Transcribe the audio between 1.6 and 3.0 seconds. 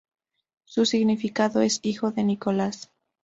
es ""hijo de Nicolás"".